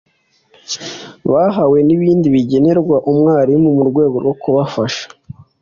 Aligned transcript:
bahawe 1.31 1.77
n’ibindi 1.87 2.27
bigenerwa 2.35 2.97
umwarimu 3.11 3.67
mu 3.77 3.83
rwego 3.89 4.15
rwo 4.23 4.33
kubafasha 4.41 5.05